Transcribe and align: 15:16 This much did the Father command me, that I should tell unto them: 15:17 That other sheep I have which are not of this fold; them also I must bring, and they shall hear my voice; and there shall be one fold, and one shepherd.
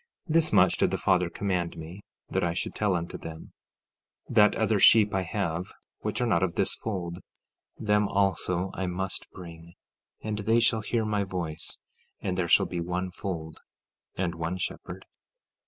15:16 0.29 0.33
This 0.33 0.51
much 0.51 0.77
did 0.77 0.89
the 0.89 0.97
Father 0.97 1.29
command 1.29 1.77
me, 1.77 2.01
that 2.27 2.43
I 2.43 2.55
should 2.55 2.73
tell 2.73 2.95
unto 2.95 3.19
them: 3.19 3.53
15:17 4.31 4.35
That 4.35 4.55
other 4.55 4.79
sheep 4.79 5.13
I 5.13 5.21
have 5.21 5.73
which 5.99 6.19
are 6.19 6.25
not 6.25 6.41
of 6.41 6.55
this 6.55 6.73
fold; 6.73 7.19
them 7.77 8.07
also 8.07 8.71
I 8.73 8.87
must 8.87 9.29
bring, 9.29 9.75
and 10.19 10.39
they 10.39 10.59
shall 10.59 10.81
hear 10.81 11.05
my 11.05 11.23
voice; 11.23 11.77
and 12.19 12.35
there 12.35 12.47
shall 12.47 12.65
be 12.65 12.79
one 12.79 13.11
fold, 13.11 13.59
and 14.15 14.33
one 14.33 14.57
shepherd. 14.57 15.05